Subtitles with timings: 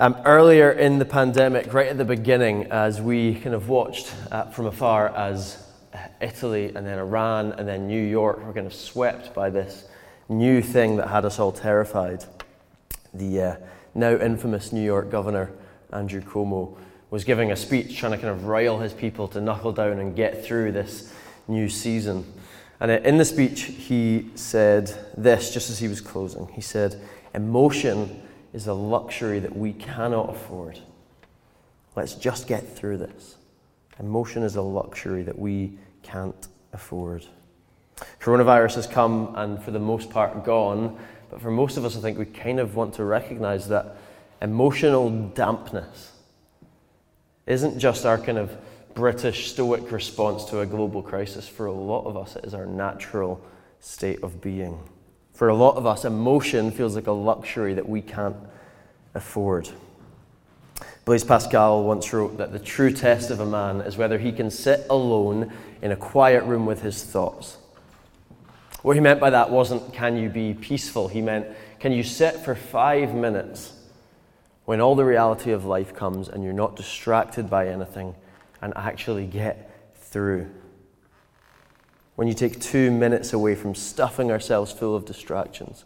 [0.00, 4.44] Um, earlier in the pandemic, right at the beginning, as we kind of watched uh,
[4.44, 5.66] from afar as
[6.20, 9.88] Italy and then Iran and then New York were kind of swept by this
[10.28, 12.24] new thing that had us all terrified.
[13.12, 13.56] The uh,
[13.92, 15.50] now infamous New York governor,
[15.92, 16.76] Andrew Cuomo,
[17.10, 20.14] was giving a speech trying to kind of rile his people to knuckle down and
[20.14, 21.12] get through this
[21.48, 22.24] new season.
[22.78, 26.46] And in the speech, he said this just as he was closing.
[26.52, 27.00] He said,
[27.34, 28.22] Emotion
[28.52, 30.78] is a luxury that we cannot afford.
[31.96, 33.36] Let's just get through this.
[33.98, 37.26] Emotion is a luxury that we can't afford.
[38.20, 40.96] Coronavirus has come and, for the most part, gone.
[41.30, 43.96] But for most of us, I think we kind of want to recognize that
[44.40, 46.12] emotional dampness
[47.46, 48.56] isn't just our kind of
[48.94, 51.48] British stoic response to a global crisis.
[51.48, 53.40] For a lot of us, it is our natural
[53.80, 54.78] state of being.
[55.38, 58.34] For a lot of us, emotion feels like a luxury that we can't
[59.14, 59.68] afford.
[61.04, 64.50] Blaise Pascal once wrote that the true test of a man is whether he can
[64.50, 67.56] sit alone in a quiet room with his thoughts.
[68.82, 71.06] What he meant by that wasn't, can you be peaceful?
[71.06, 71.46] He meant,
[71.78, 73.74] can you sit for five minutes
[74.64, 78.16] when all the reality of life comes and you're not distracted by anything
[78.60, 80.50] and actually get through?
[82.18, 85.84] When you take two minutes away from stuffing ourselves full of distractions,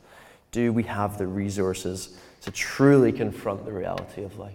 [0.51, 4.55] do we have the resources to truly confront the reality of life?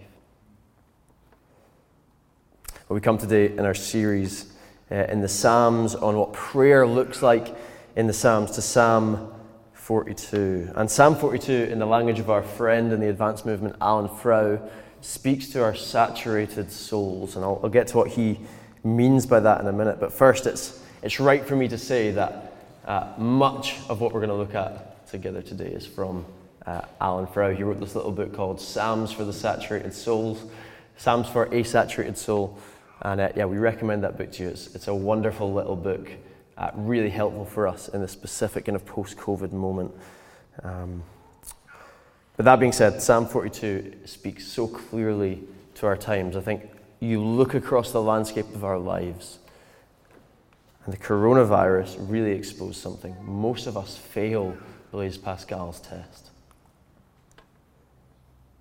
[2.88, 4.52] Well, we come today in our series
[4.90, 7.56] uh, in the Psalms on what prayer looks like
[7.94, 9.32] in the Psalms to Psalm
[9.74, 10.72] 42.
[10.74, 14.68] And Psalm 42, in the language of our friend in the advanced movement, Alan Frow,
[15.00, 17.36] speaks to our saturated souls.
[17.36, 18.40] And I'll, I'll get to what he
[18.82, 20.00] means by that in a minute.
[20.00, 22.52] But first, it's, it's right for me to say that
[22.86, 26.24] uh, much of what we're going to look at together today is from
[26.66, 27.54] uh, Alan Frow.
[27.54, 30.42] He wrote this little book called Psalms for the Saturated Souls,
[30.96, 32.58] Psalms for a Saturated Soul.
[33.02, 34.48] And uh, yeah, we recommend that book to you.
[34.48, 36.10] It's, it's a wonderful little book,
[36.56, 39.92] uh, really helpful for us in the specific kind of post COVID moment.
[40.64, 41.04] Um,
[42.36, 45.44] but that being said, Psalm 42 speaks so clearly
[45.76, 46.36] to our times.
[46.36, 46.68] I think
[47.00, 49.38] you look across the landscape of our lives,
[50.88, 53.14] and the coronavirus really exposed something.
[53.22, 54.56] Most of us fail
[54.90, 56.30] Blaise Pascal's test.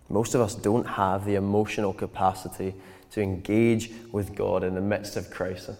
[0.09, 2.75] Most of us don't have the emotional capacity
[3.11, 5.77] to engage with God in the midst of crisis.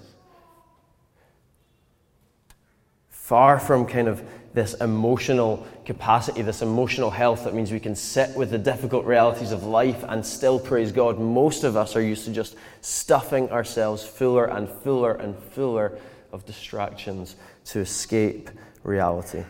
[3.10, 8.34] Far from kind of this emotional capacity, this emotional health that means we can sit
[8.38, 12.24] with the difficult realities of life and still praise God, most of us are used
[12.24, 16.00] to just stuffing ourselves fuller and fuller and fuller
[16.32, 18.50] of distractions to escape
[18.84, 19.44] reality.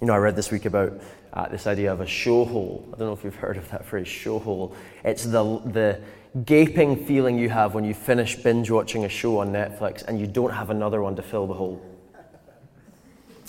[0.00, 1.00] You know, I read this week about
[1.32, 2.88] uh, this idea of a show hole.
[2.88, 4.74] I don't know if you've heard of that phrase, show hole.
[5.04, 6.00] It's the, the
[6.44, 10.26] gaping feeling you have when you finish binge watching a show on Netflix and you
[10.26, 11.80] don't have another one to fill the hole.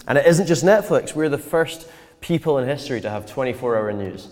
[0.07, 1.16] And it isn't just Netflix.
[1.16, 1.88] We're the first
[2.22, 4.30] people in history to have 24 hour news.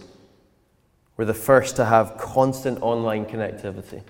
[1.18, 4.02] We're the first to have constant online connectivity.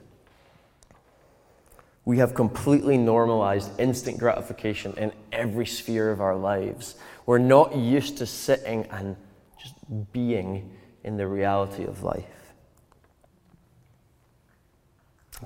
[2.09, 6.95] We have completely normalized instant gratification in every sphere of our lives.
[7.27, 9.15] We're not used to sitting and
[9.61, 9.75] just
[10.11, 10.71] being
[11.03, 12.25] in the reality of life.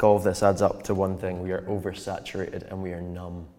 [0.01, 3.50] All of this adds up to one thing we are oversaturated and we are numb.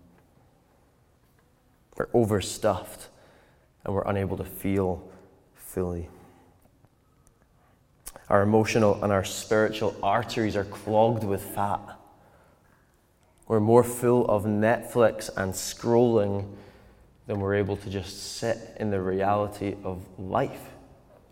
[1.98, 3.08] We're overstuffed
[3.84, 5.06] and we're unable to feel
[5.54, 6.08] fully.
[8.30, 11.98] Our emotional and our spiritual arteries are clogged with fat.
[13.46, 16.46] We're more full of Netflix and scrolling
[17.26, 20.70] than we're able to just sit in the reality of life,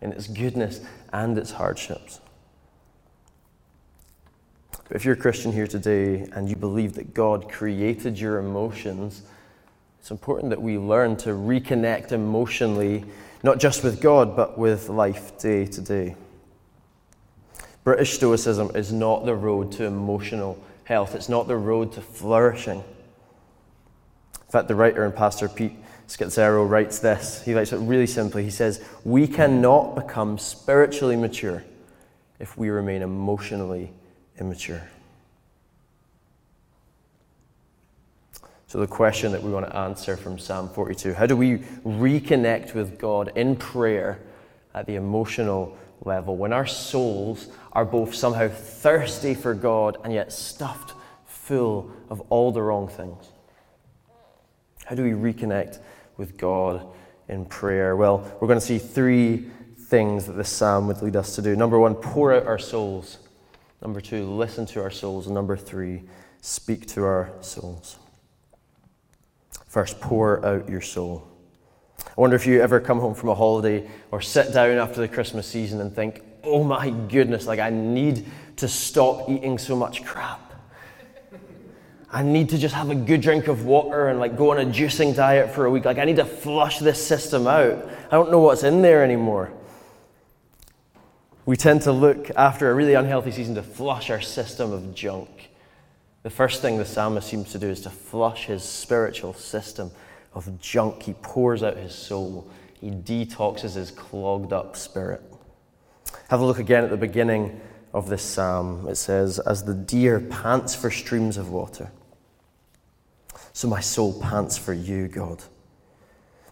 [0.01, 0.81] in its goodness
[1.11, 2.19] and its hardships.
[4.89, 9.23] If you're a Christian here today and you believe that God created your emotions,
[9.99, 13.05] it's important that we learn to reconnect emotionally,
[13.41, 16.15] not just with God, but with life day to day.
[17.83, 22.79] British Stoicism is not the road to emotional health, it's not the road to flourishing.
[22.79, 25.73] In fact, the writer and pastor Pete
[26.07, 27.43] Scazzero writes this.
[27.43, 28.43] He writes it really simply.
[28.43, 31.63] He says, We cannot become spiritually mature
[32.39, 33.91] if we remain emotionally
[34.39, 34.87] immature.
[38.67, 42.73] So, the question that we want to answer from Psalm 42 how do we reconnect
[42.73, 44.19] with God in prayer
[44.73, 50.31] at the emotional level when our souls are both somehow thirsty for God and yet
[50.31, 50.93] stuffed
[51.25, 53.29] full of all the wrong things?
[54.85, 55.79] How do we reconnect
[56.17, 56.85] with God
[57.27, 57.95] in prayer?
[57.95, 61.55] Well, we're going to see three things that this psalm would lead us to do.
[61.55, 63.19] Number one, pour out our souls.
[63.81, 65.25] Number two, listen to our souls.
[65.27, 66.03] And number three,
[66.41, 67.97] speak to our souls.
[69.67, 71.27] First, pour out your soul.
[71.99, 75.07] I wonder if you ever come home from a holiday or sit down after the
[75.07, 78.25] Christmas season and think, oh my goodness, like I need
[78.57, 80.53] to stop eating so much crap.
[82.11, 84.65] I need to just have a good drink of water and like go on a
[84.65, 85.85] juicing diet for a week.
[85.85, 87.89] Like I need to flush this system out.
[88.07, 89.51] I don't know what's in there anymore.
[91.47, 95.49] We tend to look after a really unhealthy season to flush our system of junk.
[96.21, 99.89] The first thing the psalmist seems to do is to flush his spiritual system
[100.33, 101.03] of junk.
[101.03, 102.49] He pours out his soul,
[102.79, 105.21] he detoxes his clogged up spirit.
[106.29, 107.61] Have a look again at the beginning
[107.93, 108.87] of this psalm.
[108.87, 111.91] It says, As the deer pants for streams of water,
[113.53, 115.43] so my soul pants for you, God.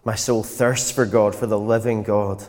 [0.04, 2.42] My soul thirsts for God, for the living God.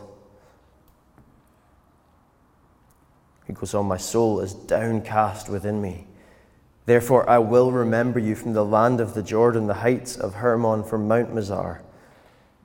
[3.46, 6.06] He goes on, My soul is downcast within me.
[6.86, 10.84] Therefore, I will remember you from the land of the Jordan, the heights of Hermon,
[10.84, 11.80] from Mount Mizar.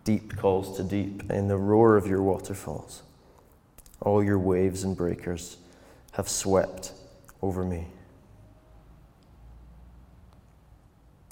[0.04, 3.04] Deep calls to deep in the roar of your waterfalls.
[4.02, 5.58] All your waves and breakers
[6.14, 6.94] have swept
[7.42, 7.88] over me.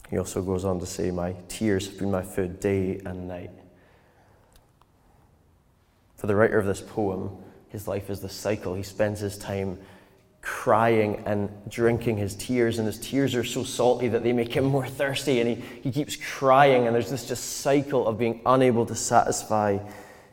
[0.10, 3.52] He also goes on to say, My tears have been my food day and night.
[6.16, 7.38] For the writer of this poem,
[7.70, 8.74] his life is the cycle.
[8.74, 9.78] He spends his time
[10.48, 14.64] crying and drinking his tears, and his tears are so salty that they make him
[14.78, 18.86] more thirsty, and he, he keeps crying, and there's this just cycle of being unable
[18.86, 19.78] to satisfy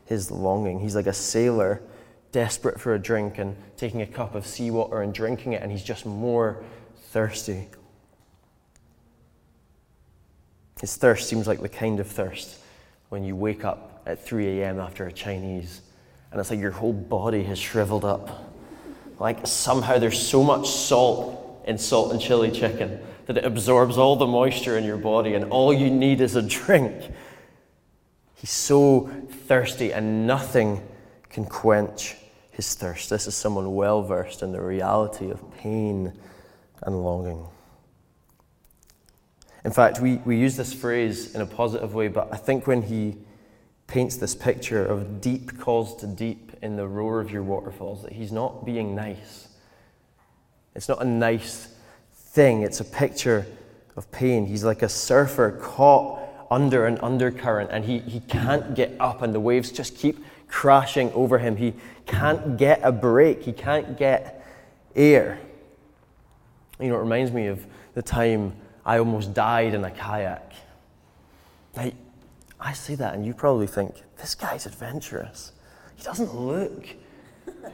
[0.05, 0.79] his longing.
[0.79, 1.83] He's like a sailor
[2.31, 5.83] desperate for a drink and taking a cup of seawater and drinking it, and he's
[5.83, 6.63] just more
[7.11, 7.67] thirsty.
[10.81, 12.59] His thirst seems like the kind of thirst
[13.09, 14.79] when you wake up at 3 a.m.
[14.79, 15.81] after a Chinese
[16.35, 18.54] and it's like your whole body has shriveled up.
[19.19, 24.17] Like somehow there's so much salt in salt and chili chicken that it absorbs all
[24.17, 27.11] the moisture in your body and all you need is a drink.
[28.35, 29.11] He's so
[29.47, 30.83] thirsty and nothing
[31.31, 32.17] can quench
[32.51, 33.11] his thirst.
[33.11, 36.13] This is someone well versed in the reality of pain
[36.83, 37.47] and longing.
[39.65, 42.83] In fact, we, we use this phrase in a positive way, but I think when
[42.83, 43.17] he
[43.87, 48.13] paints this picture of deep calls to deep in the roar of your waterfalls, that
[48.13, 49.49] he's not being nice.
[50.75, 51.69] It's not a nice
[52.13, 53.47] thing, it's a picture
[53.97, 54.47] of pain.
[54.47, 56.21] He's like a surfer caught
[56.51, 61.13] under an undercurrent and he, he can't get up, and the waves just keep crashing
[61.13, 61.57] over him.
[61.57, 61.75] He
[62.07, 64.45] can't get a break, he can't get
[64.97, 65.39] air.
[66.81, 67.65] You know, it reminds me of
[67.95, 68.55] the time
[68.85, 70.53] I almost died in a kayak.
[71.77, 71.95] Like,
[72.65, 75.53] I say that, and you probably think, this guy's adventurous.
[75.97, 76.87] He doesn't look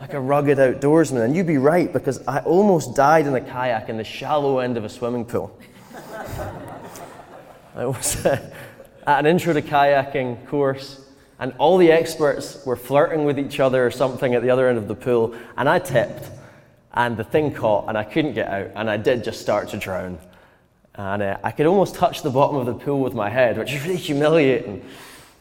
[0.00, 1.24] like a rugged outdoorsman.
[1.24, 4.76] And you'd be right, because I almost died in a kayak in the shallow end
[4.76, 5.56] of a swimming pool.
[7.76, 8.50] I was uh,
[9.06, 11.06] at an intro to kayaking course,
[11.38, 14.76] and all the experts were flirting with each other or something at the other end
[14.76, 16.28] of the pool, and I tipped,
[16.94, 19.76] and the thing caught, and I couldn't get out, and I did just start to
[19.76, 20.18] drown.
[21.00, 23.72] And uh, I could almost touch the bottom of the pool with my head, which
[23.72, 24.84] is really humiliating.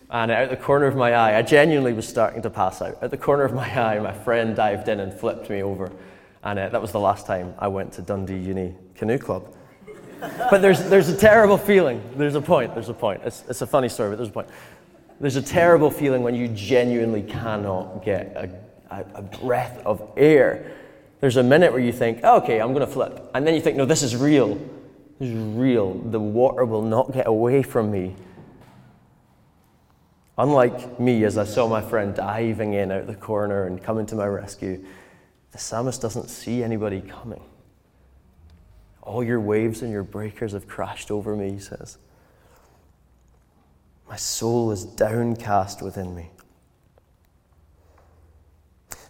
[0.09, 2.97] And out the corner of my eye, I genuinely was starting to pass out.
[3.01, 5.91] At the corner of my eye, my friend dived in and flipped me over.
[6.45, 9.53] And uh, that was the last time I went to Dundee Uni Canoe Club.
[10.49, 12.01] but there's, there's a terrible feeling.
[12.15, 12.73] There's a point.
[12.73, 13.21] There's a point.
[13.25, 14.47] It's, it's a funny story, but there's a point.
[15.19, 18.49] There's a terrible feeling when you genuinely cannot get a,
[18.95, 20.71] a, a breath of air.
[21.19, 23.29] There's a minute where you think, oh, okay, I'm going to flip.
[23.33, 24.57] And then you think, no, this is real.
[25.19, 25.95] Is real.
[25.95, 28.15] The water will not get away from me.
[30.37, 34.15] Unlike me, as I saw my friend diving in out the corner and coming to
[34.15, 34.85] my rescue,
[35.51, 37.41] the psalmist doesn't see anybody coming.
[39.01, 41.97] All your waves and your breakers have crashed over me, he says.
[44.07, 46.29] My soul is downcast within me.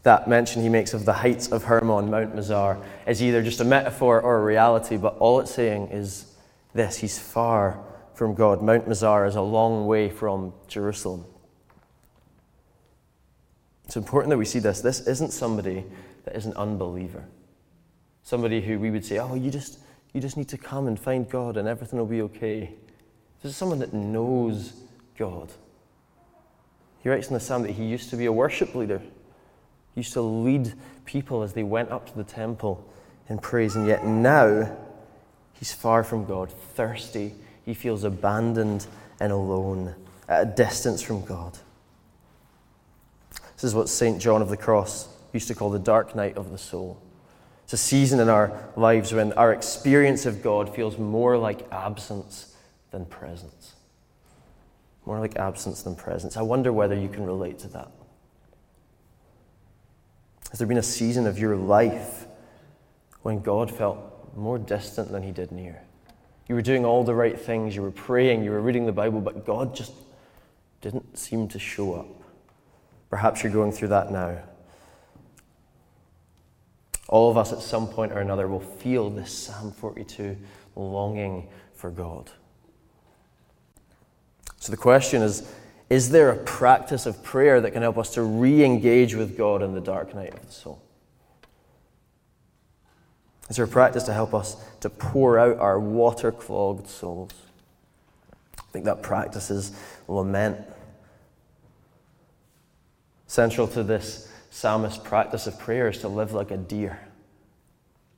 [0.04, 3.66] That mention he makes of the heights of Hermon, Mount Mizar, is either just a
[3.66, 6.34] metaphor or a reality, but all it's saying is
[6.74, 8.62] this He's far from God.
[8.62, 11.26] Mount Mizar is a long way from Jerusalem.
[13.86, 14.82] It's important that we see this.
[14.82, 15.84] This isn't somebody
[16.26, 17.26] that is an unbeliever.
[18.22, 19.80] Somebody who we would say, oh, you just,
[20.14, 22.72] you just need to come and find God and everything will be okay.
[23.42, 24.74] This is someone that knows
[25.18, 25.52] God.
[27.02, 29.02] He writes in the psalm that he used to be a worship leader.
[30.00, 30.72] Used to lead
[31.04, 32.90] people as they went up to the temple
[33.28, 34.74] in praise, and yet now
[35.52, 37.34] he's far from God, thirsty
[37.66, 38.88] he feels abandoned
[39.20, 39.94] and alone,
[40.30, 41.58] at a distance from God.
[43.56, 44.22] This is what St.
[44.22, 46.98] John of the Cross used to call the dark night of the soul.
[47.66, 52.56] It's a season in our lives when our experience of God feels more like absence
[52.92, 53.74] than presence.
[55.06, 56.38] More like absence than presence.
[56.38, 57.92] I wonder whether you can relate to that.
[60.50, 62.26] Has there been a season of your life
[63.22, 65.82] when God felt more distant than he did near?
[66.48, 69.22] You were doing all the right things, you were praying, you were reading the Bible,
[69.22, 69.94] but God just
[70.82, 72.08] didn't seem to show up.
[73.10, 74.40] Perhaps you're going through that now.
[77.08, 80.38] All of us at some point or another will feel this Psalm 42
[80.76, 82.32] longing for God.
[84.58, 85.52] So the question is
[85.90, 89.64] Is there a practice of prayer that can help us to re engage with God
[89.64, 90.82] in the dark night of the soul?
[93.50, 97.32] Is there a practice to help us to pour out our water clogged souls?
[98.58, 99.72] I think that practice is
[100.08, 100.60] lament.
[103.26, 107.00] Central to this psalmist practice of prayer is to live like a deer.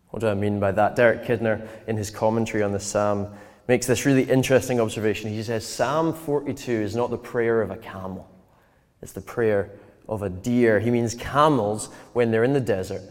[0.09, 0.97] What do I mean by that?
[0.97, 3.33] Derek Kidner, in his commentary on the psalm,
[3.67, 5.31] makes this really interesting observation.
[5.31, 8.29] He says Psalm 42 is not the prayer of a camel,
[9.01, 9.71] it's the prayer
[10.07, 10.79] of a deer.
[10.79, 13.01] He means camels, when they're in the desert,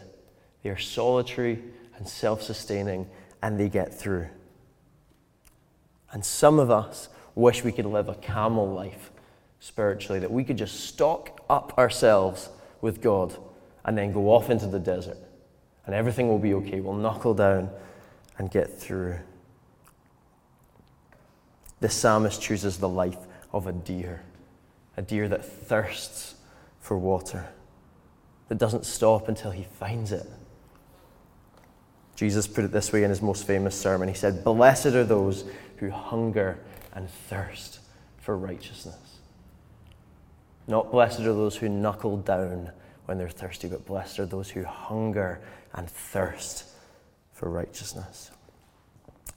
[0.62, 1.62] they are solitary
[1.96, 3.08] and self sustaining,
[3.42, 4.28] and they get through.
[6.12, 9.10] And some of us wish we could live a camel life
[9.60, 12.48] spiritually, that we could just stock up ourselves
[12.80, 13.36] with God
[13.84, 15.18] and then go off into the desert,
[15.86, 16.80] and everything will be okay.
[16.80, 17.70] We'll knuckle down
[18.38, 19.18] and get through.
[21.80, 23.18] The psalmist chooses the life
[23.52, 24.22] of a deer,
[24.96, 26.34] a deer that thirsts
[26.80, 27.48] for water,
[28.48, 30.26] that doesn't stop until he finds it
[32.20, 34.06] Jesus put it this way in his most famous sermon.
[34.06, 35.46] He said, Blessed are those
[35.78, 36.58] who hunger
[36.92, 37.80] and thirst
[38.18, 39.20] for righteousness.
[40.66, 42.72] Not blessed are those who knuckle down
[43.06, 45.40] when they're thirsty, but blessed are those who hunger
[45.72, 46.64] and thirst
[47.32, 48.30] for righteousness.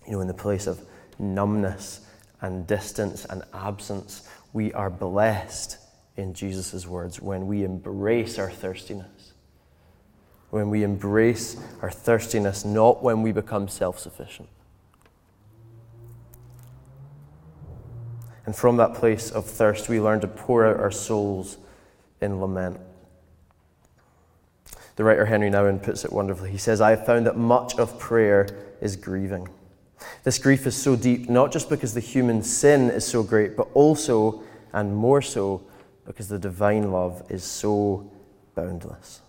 [0.05, 0.85] You know, in the place of
[1.17, 2.05] numbness
[2.43, 5.79] and distance and absence, we are blessed
[6.15, 9.33] in Jesus' words when we embrace our thirstiness
[10.53, 14.47] when we embrace our thirstiness, not when we become self sufficient.
[18.45, 21.57] And from that place of thirst, we learn to pour out our souls
[22.21, 22.79] in lament.
[24.95, 26.51] The writer Henri Nouwen puts it wonderfully.
[26.51, 28.47] He says, I have found that much of prayer
[28.79, 29.49] is grieving.
[30.23, 33.67] This grief is so deep, not just because the human sin is so great, but
[33.73, 35.63] also, and more so,
[36.05, 38.09] because the divine love is so
[38.55, 39.21] boundless.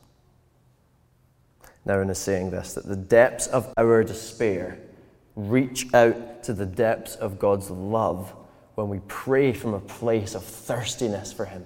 [1.86, 4.78] Nouwen is saying this that the depths of our despair
[5.36, 8.32] reach out to the depths of God's love
[8.74, 11.64] when we pray from a place of thirstiness for Him.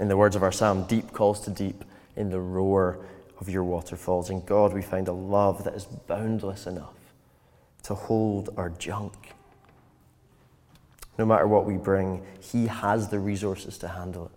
[0.00, 1.84] In the words of our psalm, deep calls to deep
[2.16, 3.04] in the roar
[3.42, 4.30] of your waterfalls.
[4.30, 6.94] In God, we find a love that is boundless enough
[7.82, 9.32] to hold our junk.
[11.18, 14.32] No matter what we bring, He has the resources to handle it.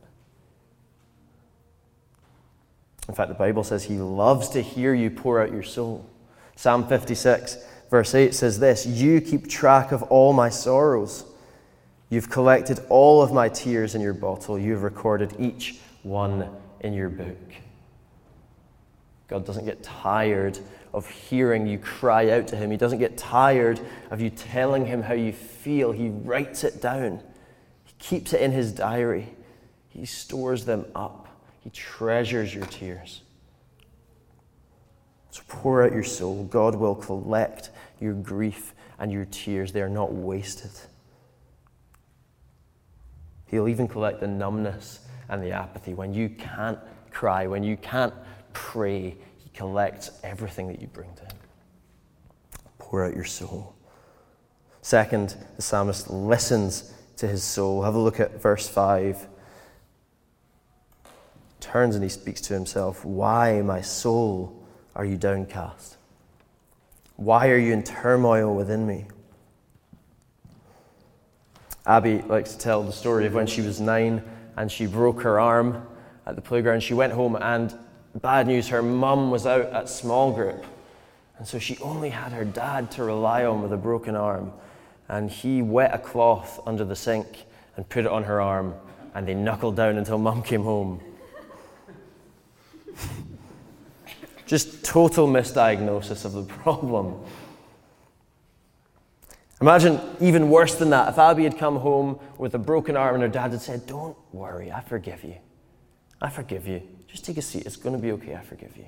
[3.08, 6.10] In fact, the Bible says He loves to hear you pour out your soul.
[6.56, 7.58] Psalm 56,
[7.92, 11.26] verse 8 says this You keep track of all my sorrows.
[12.10, 14.58] You've collected all of my tears in your bottle.
[14.58, 17.65] You have recorded each one in your book.
[19.28, 20.60] God doesn't get tired
[20.94, 22.72] of hearing you cry out to Him.
[22.72, 23.80] He doesn't get tired
[24.12, 25.92] of you telling Him how you feel.
[25.92, 27.22] He writes it down,
[27.84, 29.34] He keeps it in His diary,
[29.90, 31.28] He stores them up.
[31.62, 33.24] He treasures your tears.
[35.32, 36.46] So pour out your soul.
[36.46, 39.72] God will collect your grief and your tears.
[39.72, 40.72] They are not wasted.
[43.48, 45.94] He'll even collect the numbness and the apathy.
[45.94, 46.80] When you can't
[47.12, 48.14] cry, when you can't
[48.56, 51.38] pray, He collects everything that you bring to Him.
[52.80, 53.76] Pour out your soul.
[54.82, 57.82] Second, the psalmist listens to his soul.
[57.84, 59.28] Have a look at verse 5
[61.60, 64.64] turns and he speaks to himself, Why, my soul,
[64.96, 65.98] are you downcast?
[67.16, 69.08] Why are you in turmoil within me?
[71.88, 74.24] Abby likes to tell the story of when she was nine
[74.56, 75.88] and she broke her arm
[76.26, 76.82] at the playground.
[76.82, 77.76] She went home and
[78.22, 80.66] bad news, her mum was out at small group.
[81.38, 84.54] And so she only had her dad to rely on with a broken arm.
[85.10, 87.46] And he wet a cloth under the sink
[87.76, 88.74] and put it on her arm.
[89.14, 91.02] And they knuckled down until mum came home.
[94.46, 97.20] Just total misdiagnosis of the problem.
[99.62, 103.24] Imagine even worse than that if Abby had come home with a broken arm and
[103.24, 105.36] her dad had said, Don't worry, I forgive you.
[106.22, 106.82] I forgive you.
[107.16, 107.66] Just take a seat.
[107.66, 108.36] It's going to be okay.
[108.36, 108.88] I forgive you.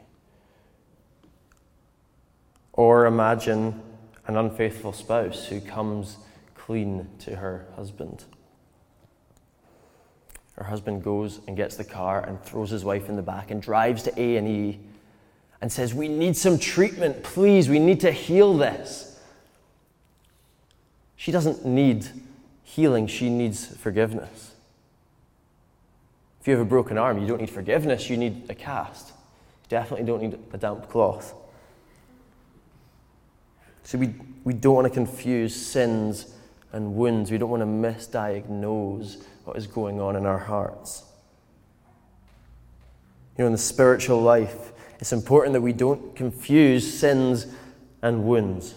[2.74, 3.82] Or imagine
[4.28, 6.18] an unfaithful spouse who comes
[6.54, 8.26] clean to her husband.
[10.58, 13.62] Her husband goes and gets the car and throws his wife in the back and
[13.62, 14.78] drives to A&E
[15.62, 17.70] and says, "We need some treatment, please.
[17.70, 19.22] We need to heal this."
[21.16, 22.08] She doesn't need
[22.62, 24.52] healing, she needs forgiveness.
[26.48, 29.10] If you have a broken arm, you don't need forgiveness, you need a cast.
[29.10, 31.34] You definitely don't need a damp cloth.
[33.84, 36.34] So we, we don't want to confuse sins
[36.72, 37.32] and wounds.
[37.32, 41.04] We don't want to misdiagnose what is going on in our hearts.
[43.38, 47.48] You know, in the spiritual life, it's important that we don't confuse sins
[48.02, 48.74] and wounds.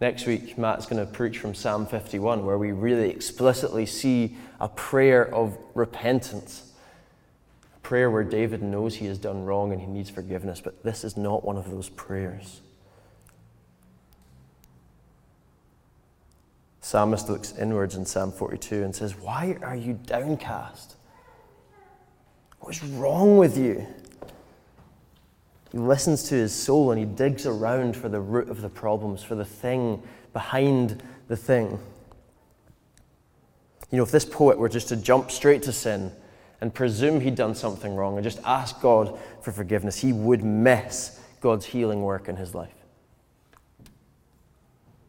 [0.00, 4.68] Next week, Matt's going to preach from Psalm 51, where we really explicitly see a
[4.68, 6.62] prayer of repentance.
[7.86, 11.16] Prayer where David knows he has done wrong and he needs forgiveness, but this is
[11.16, 12.60] not one of those prayers.
[16.80, 20.96] Psalmist looks inwards in Psalm 42 and says, Why are you downcast?
[22.58, 23.86] What's wrong with you?
[25.70, 29.22] He listens to his soul and he digs around for the root of the problems,
[29.22, 30.02] for the thing
[30.32, 31.78] behind the thing.
[33.92, 36.10] You know, if this poet were just to jump straight to sin
[36.60, 41.20] and presume he'd done something wrong and just ask God for forgiveness, he would miss
[41.40, 42.72] God's healing work in his life.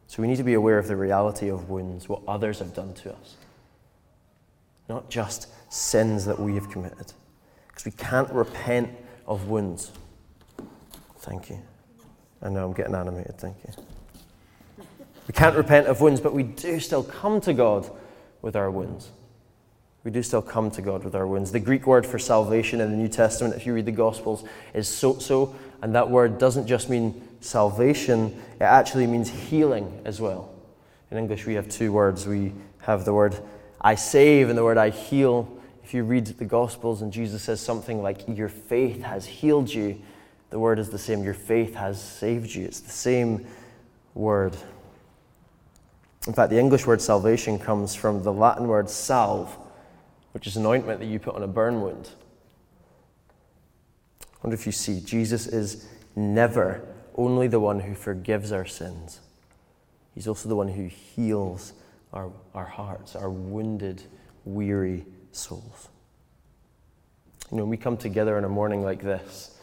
[0.07, 2.93] So we need to be aware of the reality of wounds, what others have done
[2.95, 3.35] to us,
[4.89, 7.13] not just sins that we have committed.
[7.67, 8.89] Because we can't repent
[9.25, 9.91] of wounds.
[11.19, 11.59] Thank you.
[12.41, 13.83] I know I'm getting animated, thank you.
[15.27, 17.89] We can't repent of wounds, but we do still come to God
[18.41, 19.11] with our wounds.
[20.07, 21.51] We do still come to God with our wounds.
[21.51, 24.87] The Greek word for salvation in the New Testament, if you read the Gospels, is
[24.87, 30.49] sozo, and that word doesn't just mean salvation, it actually means healing as well.
[31.12, 32.25] In English, we have two words.
[32.25, 32.53] We
[32.84, 33.36] have the word
[33.82, 35.60] I save and the word I heal.
[35.84, 40.01] If you read the Gospels and Jesus says something like, Your faith has healed you,
[40.51, 41.21] the word is the same.
[41.21, 42.63] Your faith has saved you.
[42.63, 43.45] It's the same
[44.13, 44.55] word.
[46.27, 49.53] In fact, the English word salvation comes from the Latin word salve,
[50.38, 52.12] which is an ointment that you put on a burn wound.
[54.21, 59.19] I wonder if you see, Jesus is never only the one who forgives our sins.
[60.13, 61.73] He's also the one who heals
[62.13, 64.04] our, our hearts, our wounded,
[64.45, 65.89] weary souls.
[67.50, 69.58] You know, when we come together in a morning like this,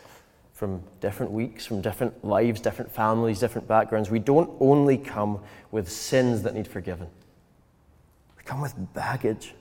[0.54, 5.38] from different weeks, from different lives, different families, different backgrounds, we don't only come
[5.70, 7.06] with sins that need forgiven.
[8.36, 9.54] We come with baggage.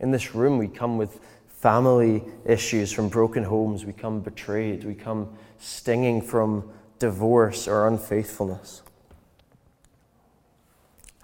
[0.00, 3.84] In this room, we come with family issues from broken homes.
[3.84, 4.84] We come betrayed.
[4.84, 8.82] We come stinging from divorce or unfaithfulness.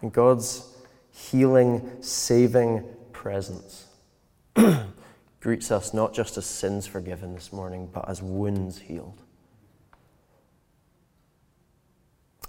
[0.03, 0.69] And God's
[1.13, 3.87] healing, saving presence
[5.41, 9.21] greets us not just as sins forgiven this morning, but as wounds healed.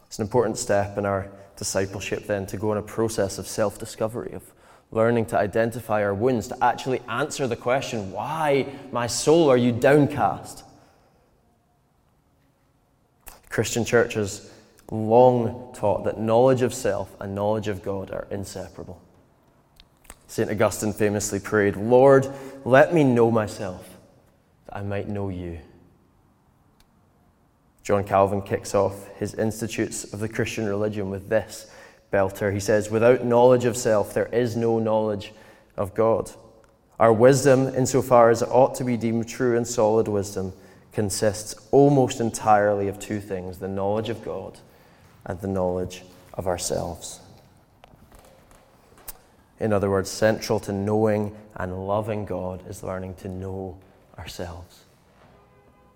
[0.07, 3.77] It's an important step in our discipleship then to go on a process of self
[3.77, 4.43] discovery, of
[4.95, 9.73] learning to identify our wounds, to actually answer the question, Why, my soul, are you
[9.73, 10.63] downcast?
[13.49, 14.51] Christian churches
[14.89, 19.01] long taught that knowledge of self and knowledge of God are inseparable.
[20.27, 20.49] St.
[20.49, 22.27] Augustine famously prayed, Lord,
[22.63, 23.97] let me know myself,
[24.65, 25.59] that I might know you.
[27.83, 31.69] John Calvin kicks off his Institutes of the Christian Religion with this
[32.15, 32.53] belter.
[32.53, 35.33] He says, Without knowledge of self, there is no knowledge
[35.75, 36.31] of God.
[36.97, 40.53] Our wisdom, insofar as it ought to be deemed true and solid wisdom,
[40.93, 44.59] consists almost entirely of two things the knowledge of God
[45.25, 47.19] and the knowledge of ourselves.
[49.59, 53.77] In other words, central to knowing and loving God is learning to know
[54.17, 54.83] ourselves,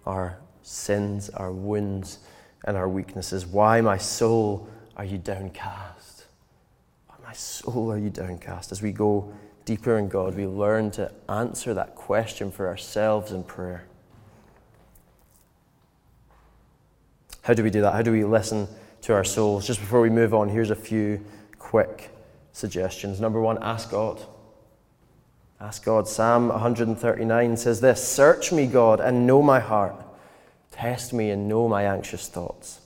[0.06, 2.20] our sins, our wounds,
[2.66, 3.46] and our weaknesses.
[3.46, 5.99] Why, my soul, are you downcast?
[7.40, 8.74] Soul, oh, are you downcast?
[8.74, 9.32] As we go
[9.64, 13.86] deeper in God, we learn to answer that question for ourselves in prayer.
[17.44, 17.94] How do we do that?
[17.94, 18.68] How do we listen
[19.04, 19.66] to our souls?
[19.66, 21.24] Just before we move on, here's a few
[21.58, 22.10] quick
[22.52, 23.22] suggestions.
[23.22, 24.22] Number one, ask God.
[25.62, 26.10] Ask God.
[26.10, 29.96] Psalm 139 says this Search me, God, and know my heart.
[30.72, 32.82] Test me and know my anxious thoughts.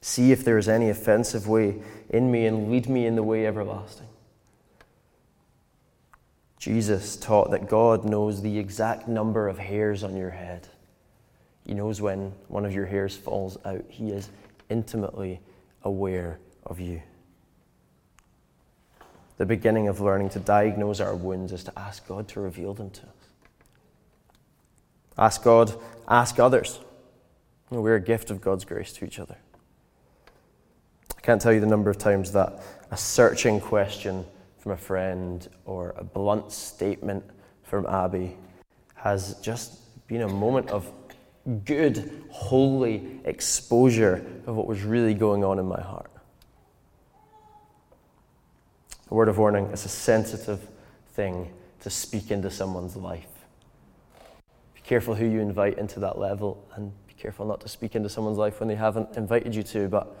[0.00, 3.46] See if there is any offensive way in me and lead me in the way
[3.46, 4.06] everlasting.
[6.58, 10.66] Jesus taught that God knows the exact number of hairs on your head.
[11.64, 13.84] He knows when one of your hairs falls out.
[13.88, 14.30] He is
[14.68, 15.40] intimately
[15.82, 17.02] aware of you.
[19.38, 22.90] The beginning of learning to diagnose our wounds is to ask God to reveal them
[22.90, 23.08] to us.
[25.18, 25.74] Ask God,
[26.08, 26.80] ask others.
[27.70, 29.36] We're a gift of God's grace to each other.
[31.26, 32.62] Can't tell you the number of times that
[32.92, 34.24] a searching question
[34.58, 37.24] from a friend or a blunt statement
[37.64, 38.36] from Abby
[38.94, 40.88] has just been a moment of
[41.64, 46.12] good, holy exposure of what was really going on in my heart.
[49.10, 50.64] A word of warning is a sensitive
[51.14, 53.48] thing to speak into someone's life.
[54.76, 58.08] Be careful who you invite into that level and be careful not to speak into
[58.08, 59.88] someone's life when they haven't invited you to.
[59.88, 60.16] But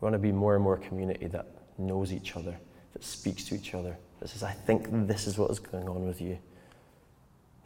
[0.00, 1.46] we want to be more and more community that
[1.78, 2.56] knows each other,
[2.92, 6.06] that speaks to each other, that says, I think this is what is going on
[6.06, 6.38] with you.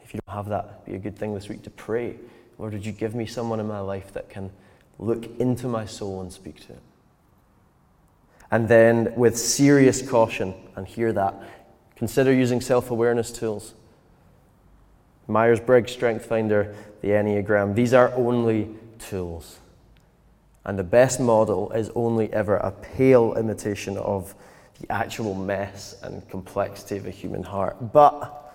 [0.03, 2.15] If you don't have that, be a good thing this week to pray.
[2.57, 4.51] Lord, would you give me someone in my life that can
[4.97, 6.81] look into my soul and speak to it?
[8.51, 11.35] And then, with serious caution, and hear that,
[11.95, 13.75] consider using self awareness tools.
[15.27, 19.59] Myers Briggs Strength Finder, the Enneagram, these are only tools.
[20.69, 24.35] And the best model is only ever a pale imitation of
[24.79, 27.91] the actual mess and complexity of a human heart.
[27.91, 28.53] But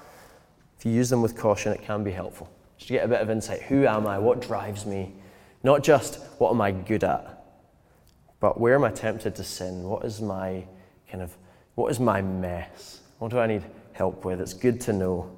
[0.78, 2.48] if you use them with caution, it can be helpful.
[2.78, 3.62] Just to get a bit of insight.
[3.62, 4.20] Who am I?
[4.20, 5.12] What drives me?
[5.64, 7.44] Not just what am I good at,
[8.38, 9.82] but where am I tempted to sin?
[9.82, 10.64] What is my
[11.10, 11.36] kind of,
[11.74, 13.00] what is my mess?
[13.18, 14.40] What do I need help with?
[14.40, 15.36] It's good to know.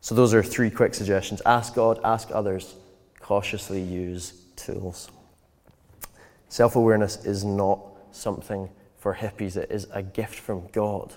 [0.00, 2.76] So, those are three quick suggestions ask God, ask others,
[3.20, 5.10] cautiously use tools.
[6.52, 11.14] Self awareness is not something for hippies, it is a gift from God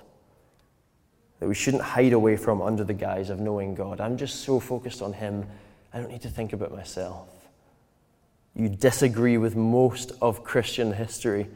[1.39, 4.00] that we shouldn't hide away from under the guise of knowing God.
[4.00, 5.45] I'm just so focused on Him,
[5.93, 7.28] I don't need to think about myself
[8.56, 11.48] you disagree with most of Christian history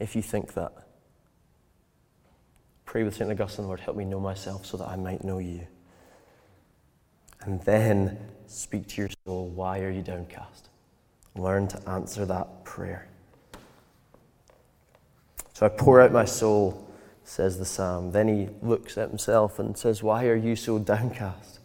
[0.00, 0.72] if you think that.
[2.84, 3.30] Pray with St.
[3.30, 5.66] Augustine, Lord, help me know myself so that I might know you.
[7.42, 10.68] And then speak to your soul, why are you downcast?
[11.36, 13.08] Learn to answer that prayer.
[15.52, 16.86] So I pour out my soul,
[17.24, 18.12] says the psalm.
[18.12, 21.60] Then he looks at himself and says, Why are you so downcast?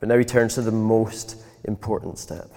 [0.00, 2.50] But now he turns to the most important step.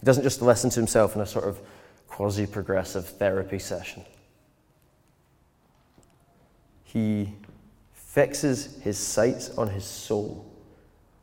[0.00, 1.60] He doesn't just listen to himself in a sort of
[2.06, 4.04] quasi progressive therapy session.
[6.84, 7.34] He
[7.92, 10.48] fixes his sights on his soul.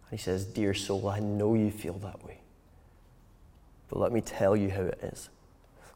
[0.09, 2.40] And he says, Dear soul, I know you feel that way.
[3.91, 5.30] But let me tell you how it is.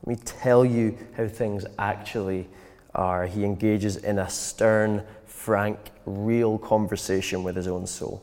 [0.04, 2.48] Let me tell you how things actually
[2.94, 3.26] are.
[3.26, 8.22] He engages in a stern, frank, real conversation with his own soul.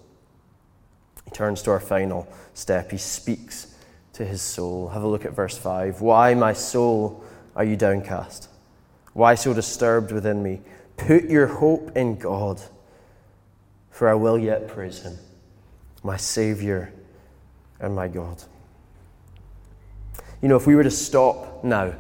[1.25, 2.91] He turns to our final step.
[2.91, 3.75] He speaks
[4.13, 4.89] to his soul.
[4.89, 6.03] Have a look at verse 5.
[6.03, 7.25] Why, my soul,
[7.57, 8.49] are you downcast?
[9.15, 10.61] Why so disturbed within me?
[10.99, 12.61] Put your hope in God,
[13.91, 15.19] for I will yet praise him,
[16.03, 16.93] my Savior
[17.81, 18.45] and my God.
[20.43, 21.95] You know, if we were to stop now,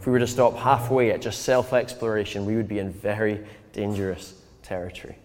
[0.00, 3.46] if we were to stop halfway at just self exploration, we would be in very
[3.72, 5.16] dangerous territory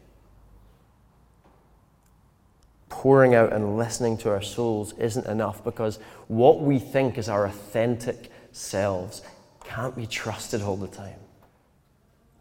[2.91, 5.97] pouring out and listening to our souls isn't enough because
[6.27, 9.23] what we think is our authentic selves
[9.63, 11.17] can't be trusted all the time.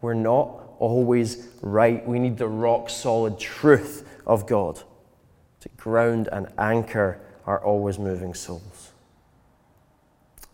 [0.01, 2.05] We're not always right.
[2.05, 4.79] We need the rock solid truth of God
[5.61, 8.61] to ground and anchor our always moving souls.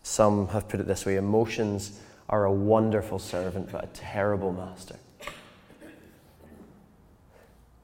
[0.08, 4.96] Some have put it this way emotions are a wonderful servant, but a terrible master.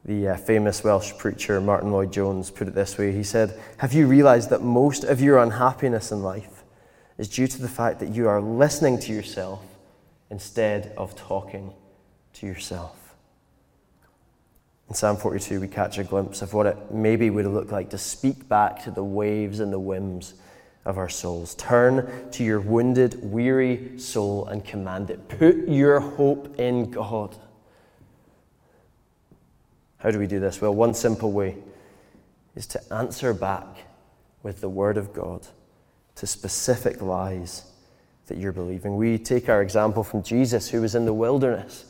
[0.06, 4.06] The uh, famous Welsh preacher Martin Lloyd-Jones put it this way He said, Have you
[4.06, 6.64] realized that most of your unhappiness in life
[7.18, 9.62] is due to the fact that you are listening to yourself
[10.30, 11.74] instead of talking
[12.32, 13.14] to yourself?
[14.88, 17.98] In Psalm 42, we catch a glimpse of what it maybe would look like to
[17.98, 20.32] speak back to the waves and the whims
[20.84, 21.54] of our souls.
[21.54, 25.28] Turn to your wounded, weary soul and command it.
[25.28, 27.36] Put your hope in God.
[29.98, 30.60] How do we do this?
[30.60, 31.56] Well, one simple way
[32.54, 33.66] is to answer back
[34.42, 35.46] with the Word of God
[36.16, 37.64] to specific lies
[38.26, 38.96] that you're believing.
[38.96, 41.86] We take our example from Jesus, who was in the wilderness,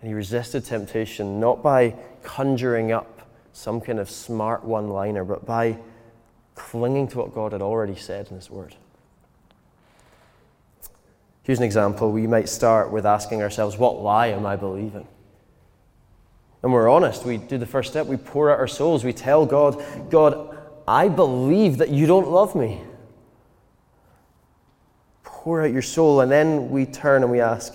[0.00, 5.44] and he resisted temptation not by conjuring up some kind of smart one liner, but
[5.44, 5.78] by
[6.70, 8.76] clinging to what God had already said in His Word.
[11.42, 12.12] Here's an example.
[12.12, 15.06] We might start with asking ourselves, What lie am I believing?
[16.62, 17.24] And we're honest.
[17.24, 18.06] We do the first step.
[18.06, 19.02] We pour out our souls.
[19.02, 22.80] We tell God, God, I believe that you don't love me.
[25.24, 26.20] Pour out your soul.
[26.20, 27.74] And then we turn and we ask,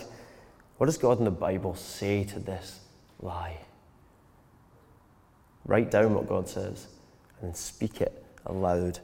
[0.77, 2.79] What does God in the Bible say to this
[3.21, 3.57] lie?
[5.65, 6.87] Write down what God says
[7.41, 8.99] and then speak it aloud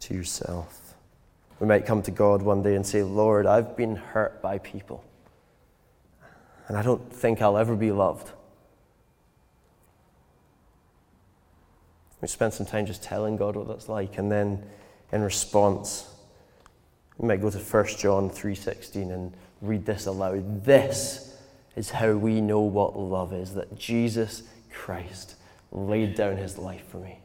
[0.00, 0.94] to yourself.
[1.60, 5.04] We might come to God one day and say, Lord, I've been hurt by people,
[6.68, 8.30] and I don't think I'll ever be loved.
[12.20, 14.62] We spend some time just telling God what that's like, and then
[15.12, 16.08] in response,
[17.18, 20.64] we might go to 1 John 3:16 and read this aloud.
[20.64, 21.36] This
[21.76, 25.36] is how we know what love is, that Jesus Christ
[25.70, 27.21] laid down his life for me.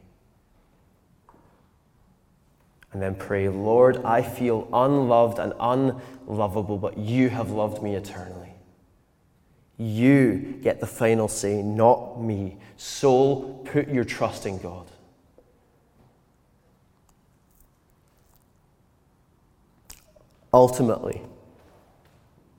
[2.92, 8.52] And then pray, Lord, I feel unloved and unlovable, but you have loved me eternally.
[9.76, 12.56] You get the final say, not me.
[12.76, 14.86] Soul, put your trust in God.
[20.52, 21.20] Ultimately,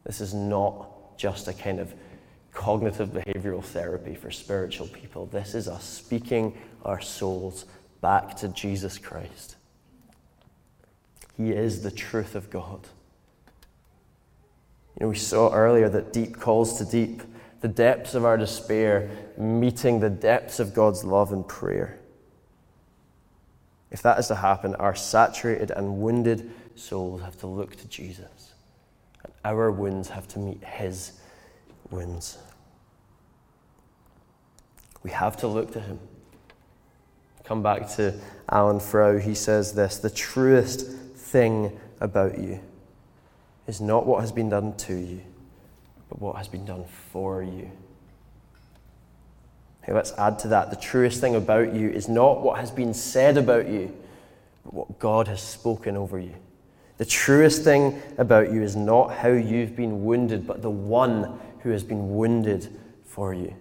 [0.06, 1.94] this is not just a kind of
[2.54, 5.26] cognitive behavioral therapy for spiritual people.
[5.26, 7.66] This is us speaking our souls
[8.02, 9.58] back to Jesus Christ.
[11.40, 12.82] He is the truth of God.
[15.00, 17.22] You know, we saw earlier that deep calls to deep,
[17.62, 21.98] the depths of our despair meeting the depths of God's love and prayer.
[23.90, 28.54] If that is to happen, our saturated and wounded souls have to look to Jesus,
[29.24, 31.14] and our wounds have to meet His
[31.90, 32.38] wounds.
[35.04, 36.00] We have to look to Him.
[37.46, 38.20] Come back to
[38.52, 39.18] Alan Frow.
[39.18, 40.92] He says this The truest
[41.30, 42.60] thing about you
[43.68, 45.22] is not what has been done to you,
[46.10, 47.72] but what has been done for you.
[49.88, 50.70] Let's add to that.
[50.70, 53.96] The truest thing about you is not what has been said about you,
[54.64, 56.36] but what God has spoken over you.
[56.98, 61.72] The truest thing about you is not how you've been wounded, but the one who
[61.72, 62.68] has been wounded
[63.06, 63.56] for you.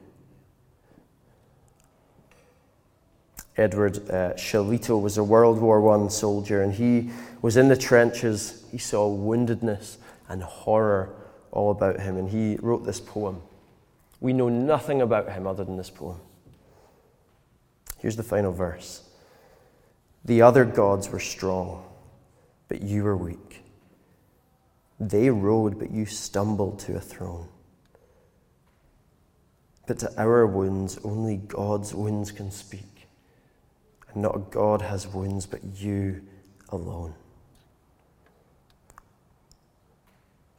[3.57, 7.11] Edward uh, Shillito was a World War I soldier, and he
[7.42, 8.64] was in the trenches.
[8.70, 9.96] He saw woundedness
[10.29, 11.14] and horror
[11.51, 13.42] all about him, and he wrote this poem.
[14.20, 16.20] We know nothing about him other than this poem.
[17.98, 19.03] Here's the final verse
[20.24, 21.85] The other gods were strong,
[22.68, 23.62] but you were weak.
[25.01, 27.48] They rode, but you stumbled to a throne.
[29.87, 33.09] But to our wounds, only God's wounds can speak.
[34.12, 36.22] And not a God has wounds, but you
[36.70, 37.14] alone.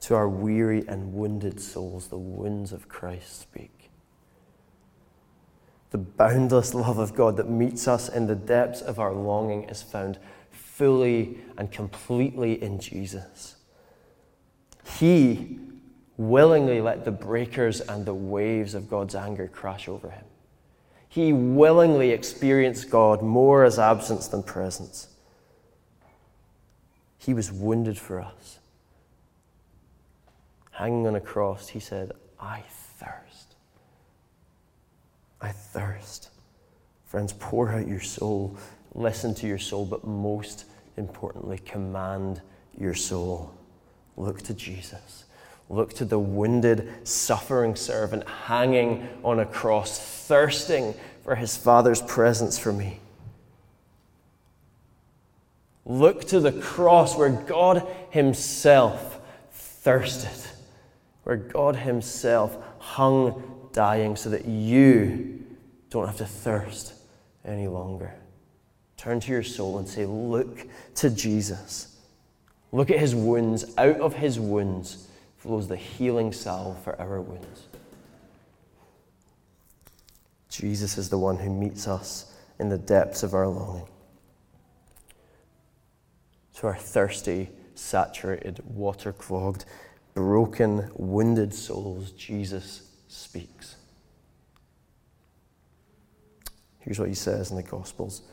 [0.10, 3.92] To our weary and wounded souls, the wounds of Christ speak.
[5.92, 9.84] The boundless love of God that meets us in the depths of our longing is
[9.84, 10.18] found
[10.50, 13.58] fully and completely in Jesus.
[14.98, 15.60] He
[16.18, 20.26] willingly let the breakers and the waves of God's anger crash over him.
[21.08, 25.10] He willingly experienced God more as absence than presence.
[27.20, 28.58] He was wounded for us.
[30.80, 32.64] Hanging on a cross, he said, I
[33.00, 33.56] thirst.
[35.42, 36.30] I thirst.
[37.06, 38.56] Friends, pour out your soul,
[38.96, 40.64] listen to your soul, but most
[40.96, 42.40] importantly, command
[42.80, 43.54] your soul.
[44.16, 45.26] Look to Jesus.
[45.70, 52.58] Look to the wounded, suffering servant hanging on a cross, thirsting for his Father's presence
[52.58, 53.02] for me.
[55.86, 59.20] Look to the cross where God Himself
[59.52, 60.30] thirsted,
[61.30, 65.46] where God Himself hung dying so that you
[65.92, 66.96] don't have to thirst
[67.46, 68.16] any longer.
[68.98, 70.66] Turn to your soul and say, Look
[70.96, 71.96] to Jesus.
[72.72, 73.64] Look at His wounds.
[73.78, 77.68] Out of His wounds flows the healing salve for our wounds.
[80.50, 83.88] Jesus is the one who meets us in the depths of our longing.
[86.56, 89.66] To our thirsty, saturated, water clogged,
[90.20, 93.78] broken, wounded souls, Jesus speaks.
[96.80, 98.24] Here's what he says in the Gospels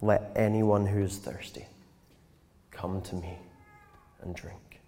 [0.00, 1.66] Let anyone who is thirsty
[2.70, 3.36] come to me
[4.20, 4.80] and drink.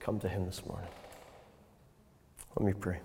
[0.00, 0.88] Come to him this morning.
[2.56, 3.00] Let me pray.